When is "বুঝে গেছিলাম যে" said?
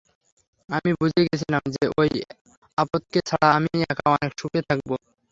0.99-1.83